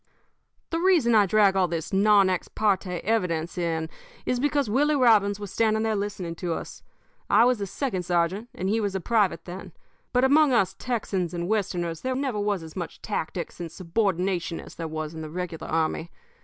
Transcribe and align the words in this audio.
"The 0.71 0.79
reason 0.79 1.13
I 1.13 1.27
drag 1.27 1.55
all 1.55 1.67
this 1.67 1.93
non 1.93 2.27
ex 2.27 2.47
parte 2.47 3.01
evidence 3.03 3.55
in 3.55 3.87
is 4.25 4.39
because 4.39 4.67
Willie 4.67 4.95
Robbins 4.95 5.39
was 5.39 5.51
standing 5.51 5.83
there 5.83 5.95
listening 5.95 6.33
to 6.37 6.53
us. 6.55 6.81
I 7.29 7.45
was 7.45 7.61
a 7.61 7.67
second 7.67 8.01
sergeant 8.01 8.49
and 8.55 8.67
he 8.67 8.81
was 8.81 8.95
a 8.95 8.99
private 8.99 9.45
then, 9.45 9.73
but 10.11 10.23
among 10.23 10.53
us 10.53 10.75
Texans 10.79 11.35
and 11.35 11.47
Westerners 11.47 12.01
there 12.01 12.15
never 12.15 12.39
was 12.39 12.63
as 12.63 12.75
much 12.75 12.99
tactics 13.03 13.59
and 13.59 13.71
subordination 13.71 14.59
as 14.59 14.73
there 14.73 14.87
was 14.87 15.13
in 15.13 15.21
the 15.21 15.29
regular 15.29 15.67
army. 15.67 16.09